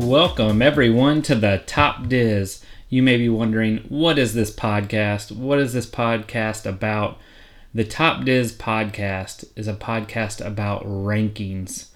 Welcome, 0.00 0.62
everyone, 0.62 1.20
to 1.22 1.34
the 1.34 1.62
Top 1.66 2.08
Diz. 2.08 2.64
You 2.88 3.02
may 3.02 3.18
be 3.18 3.28
wondering, 3.28 3.84
what 3.90 4.18
is 4.18 4.32
this 4.32 4.50
podcast? 4.50 5.30
What 5.30 5.58
is 5.58 5.74
this 5.74 5.86
podcast 5.86 6.64
about? 6.64 7.18
The 7.74 7.84
Top 7.84 8.24
Diz 8.24 8.50
podcast 8.50 9.44
is 9.56 9.68
a 9.68 9.74
podcast 9.74 10.44
about 10.44 10.84
rankings. 10.84 11.88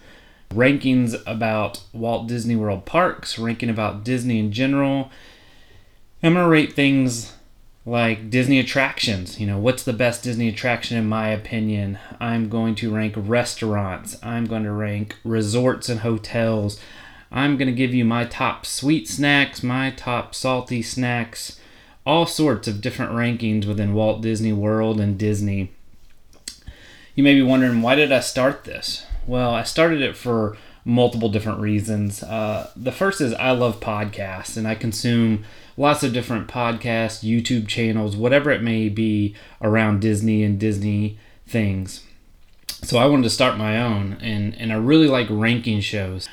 Rankings 0.51 1.21
about 1.27 1.83
Walt 1.95 2.29
Disney 2.29 2.55
World 2.55 2.85
parks, 2.85 3.39
ranking 3.39 3.71
about 3.71 4.05
Disney 4.05 4.39
in 4.39 4.53
general. 4.53 5.11
I'm 6.23 6.35
going 6.35 6.45
to 6.45 6.51
rate 6.51 6.75
things 6.75 7.33
like 7.87 8.29
Disney 8.29 8.61
attractions. 8.61 9.41
You 9.41 9.47
know, 9.47 9.59
what's 9.59 9.83
the 9.83 9.95
best 9.95 10.23
Disney 10.23 10.51
attraction 10.51 10.99
in 10.99 11.09
my 11.09 11.29
opinion? 11.29 11.99
I'm 12.21 12.51
going 12.51 12.75
to 12.77 12.95
rank 12.95 13.15
restaurants. 13.17 14.19
I'm 14.23 14.45
going 14.45 14.65
to 14.65 14.73
rank 14.73 15.17
resorts 15.25 15.89
and 15.89 16.01
hotels. 16.01 16.79
I'm 17.35 17.57
going 17.57 17.67
to 17.67 17.75
give 17.75 17.93
you 17.93 18.05
my 18.05 18.25
top 18.25 18.65
sweet 18.65 19.09
snacks, 19.09 19.61
my 19.61 19.91
top 19.91 20.37
salty 20.37 20.83
snacks, 20.83 21.59
all 22.07 22.27
sorts 22.27 22.69
of 22.69 22.81
different 22.81 23.11
rankings 23.11 23.67
within 23.67 23.93
Walt 23.93 24.23
Disney 24.23 24.53
World 24.53 25.01
and 25.01 25.19
Disney. 25.19 25.73
You 27.17 27.25
may 27.25 27.35
be 27.35 27.43
wondering, 27.43 27.83
why 27.83 27.97
did 27.97 28.13
I 28.13 28.21
start 28.21 28.63
this? 28.63 29.05
Well, 29.27 29.53
I 29.53 29.65
started 29.65 30.01
it 30.01 30.17
for 30.17 30.57
multiple 30.85 31.29
different 31.29 31.59
reasons. 31.59 32.23
Uh, 32.23 32.71
the 32.77 32.93
first 32.93 33.21
is 33.21 33.35
I 33.35 33.51
love 33.51 33.81
podcasts 33.81 34.57
and 34.57 34.69
I 34.69 34.77
consume 34.77 35.45
lots 35.77 36.05
of 36.05 36.13
different 36.13 36.47
podcasts, 36.47 37.29
YouTube 37.29 37.67
channels, 37.67 38.17
whatever 38.17 38.53
it 38.53 38.63
may 38.63 38.89
be 38.89 39.35
around 39.61 40.01
Disney 40.01 40.45
and 40.45 40.57
Disney 40.61 41.19
things. 41.49 42.05
So 42.69 42.99
I 42.99 43.07
wanted 43.07 43.25
to 43.25 43.31
start 43.31 43.57
my 43.57 43.81
own, 43.81 44.19
and, 44.21 44.55
and 44.57 44.71
I 44.71 44.77
really 44.77 45.09
like 45.09 45.27
ranking 45.31 45.81
shows 45.81 46.29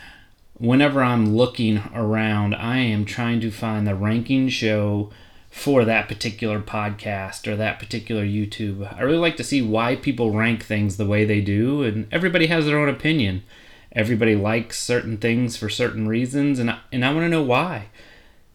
whenever 0.62 1.04
I'm 1.04 1.36
looking 1.36 1.82
around, 1.94 2.54
I 2.54 2.78
am 2.78 3.04
trying 3.04 3.42
to 3.42 3.50
find 3.50 3.88
the 3.88 3.96
ranking 3.96 4.48
show 4.48 5.10
for 5.50 5.84
that 5.84 6.08
particular 6.08 6.62
podcast 6.62 7.48
or 7.48 7.56
that 7.56 7.80
particular 7.80 8.24
YouTube. 8.24 8.96
I 8.96 9.02
really 9.02 9.18
like 9.18 9.38
to 9.38 9.44
see 9.44 9.62
why 9.64 9.96
people 9.96 10.32
rank 10.32 10.64
things 10.64 10.98
the 10.98 11.08
way 11.08 11.26
they 11.26 11.42
do, 11.42 11.84
and 11.84 12.08
everybody 12.12 12.46
has 12.48 12.66
their 12.66 12.78
own 12.78 12.90
opinion. 12.90 13.44
Everybody 13.92 14.36
likes 14.36 14.82
certain 14.82 15.18
things 15.18 15.58
for 15.58 15.68
certain 15.68 16.08
reasons, 16.08 16.60
and 16.60 16.70
I, 16.70 16.80
and 16.92 17.04
I 17.04 17.12
want 17.12 17.26
to 17.26 17.30
know 17.30 17.44
why. 17.44 17.88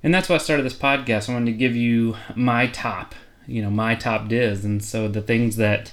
And 0.02 0.14
that's 0.14 0.28
why 0.28 0.36
I 0.36 0.38
started 0.38 0.64
this 0.64 0.78
podcast. 0.78 1.28
I 1.28 1.32
wanted 1.32 1.46
to 1.46 1.58
give 1.58 1.74
you 1.74 2.16
my 2.36 2.68
top, 2.68 3.16
you 3.48 3.60
know, 3.60 3.70
my 3.70 3.96
top 3.96 4.28
diz, 4.28 4.64
and 4.64 4.82
so 4.82 5.08
the 5.08 5.20
things 5.20 5.56
that 5.56 5.92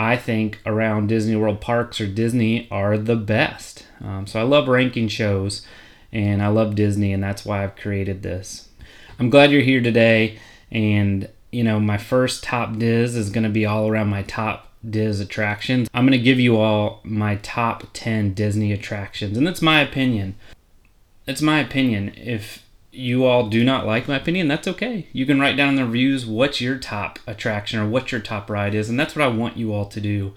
I 0.00 0.16
think 0.16 0.60
around 0.64 1.08
Disney 1.08 1.36
World 1.36 1.60
parks 1.60 2.00
or 2.00 2.06
Disney 2.06 2.66
are 2.70 2.96
the 2.96 3.16
best. 3.16 3.84
Um, 4.02 4.26
so 4.26 4.40
I 4.40 4.44
love 4.44 4.66
ranking 4.66 5.08
shows 5.08 5.66
and 6.10 6.42
I 6.42 6.48
love 6.48 6.74
Disney, 6.74 7.12
and 7.12 7.22
that's 7.22 7.44
why 7.44 7.62
I've 7.62 7.76
created 7.76 8.22
this. 8.22 8.68
I'm 9.18 9.28
glad 9.28 9.52
you're 9.52 9.60
here 9.60 9.82
today. 9.82 10.38
And, 10.72 11.28
you 11.52 11.62
know, 11.62 11.78
my 11.78 11.98
first 11.98 12.42
top 12.42 12.78
Diz 12.78 13.14
is 13.14 13.28
going 13.28 13.44
to 13.44 13.50
be 13.50 13.66
all 13.66 13.88
around 13.88 14.08
my 14.08 14.22
top 14.22 14.72
Diz 14.88 15.20
attractions. 15.20 15.90
I'm 15.92 16.06
going 16.06 16.18
to 16.18 16.24
give 16.24 16.40
you 16.40 16.56
all 16.56 17.00
my 17.04 17.36
top 17.36 17.84
10 17.92 18.32
Disney 18.32 18.72
attractions, 18.72 19.36
and 19.36 19.46
that's 19.46 19.60
my 19.60 19.82
opinion. 19.82 20.34
It's 21.26 21.42
my 21.42 21.60
opinion. 21.60 22.14
If 22.16 22.64
you 22.92 23.24
all 23.24 23.48
do 23.48 23.64
not 23.64 23.86
like 23.86 24.08
my 24.08 24.16
opinion, 24.16 24.48
that's 24.48 24.68
okay. 24.68 25.06
You 25.12 25.24
can 25.24 25.40
write 25.40 25.56
down 25.56 25.70
in 25.70 25.76
the 25.76 25.84
reviews 25.84 26.26
what's 26.26 26.60
your 26.60 26.76
top 26.76 27.18
attraction 27.26 27.78
or 27.78 27.88
what 27.88 28.10
your 28.10 28.20
top 28.20 28.50
ride 28.50 28.74
is, 28.74 28.88
and 28.88 28.98
that's 28.98 29.14
what 29.14 29.24
I 29.24 29.28
want 29.28 29.56
you 29.56 29.72
all 29.72 29.86
to 29.86 30.00
do. 30.00 30.34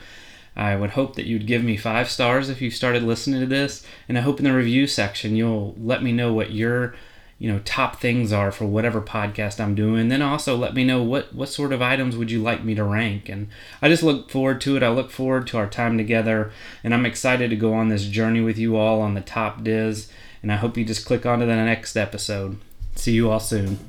I 0.55 0.75
would 0.75 0.91
hope 0.91 1.16
that 1.16 1.25
you'd 1.25 1.47
give 1.47 1.63
me 1.63 1.77
five 1.77 2.11
stars 2.11 2.50
if 2.50 2.61
you 2.61 2.69
started 2.69 3.01
listening 3.01 3.39
to 3.41 3.47
this, 3.47 3.85
and 4.07 4.17
I 4.17 4.22
hope 4.22 4.38
in 4.38 4.45
the 4.45 4.53
review 4.53 4.85
section 4.85 5.35
you'll 5.35 5.75
let 5.79 6.03
me 6.03 6.11
know 6.11 6.31
what 6.31 6.51
your 6.51 6.94
you 7.39 7.51
know 7.51 7.59
top 7.66 8.00
things 8.00 8.31
are 8.31 8.51
for 8.51 8.66
whatever 8.66 9.01
podcast 9.01 9.59
I'm 9.59 9.73
doing. 9.73 10.09
Then 10.09 10.22
also 10.22 10.56
let 10.56 10.75
me 10.75 10.83
know 10.83 11.01
what 11.01 11.33
what 11.33 11.50
sort 11.50 11.73
of 11.73 11.81
items 11.81 12.16
would 12.16 12.29
you 12.29 12.41
like 12.41 12.63
me 12.63 12.75
to 12.75 12.83
rank. 12.83 13.29
And 13.29 13.47
I 13.81 13.89
just 13.89 14.03
look 14.03 14.29
forward 14.29 14.61
to 14.61 14.77
it. 14.77 14.83
I 14.83 14.89
look 14.89 15.09
forward 15.09 15.47
to 15.47 15.57
our 15.57 15.67
time 15.67 15.97
together, 15.97 16.51
and 16.83 16.94
I'm 16.94 17.06
excited 17.06 17.50
to 17.50 17.56
go 17.56 17.73
on 17.73 17.89
this 17.89 18.06
journey 18.06 18.41
with 18.41 18.59
you 18.59 18.77
all 18.77 19.01
on 19.01 19.16
the 19.16 19.22
top 19.22 19.63
Diz 19.63 20.11
and 20.43 20.51
I 20.51 20.57
hope 20.57 20.77
you 20.77 20.85
just 20.85 21.05
click 21.05 21.25
on 21.25 21.39
to 21.39 21.45
the 21.45 21.55
next 21.55 21.95
episode. 21.95 22.57
See 22.95 23.13
you 23.13 23.31
all 23.31 23.39
soon. 23.39 23.79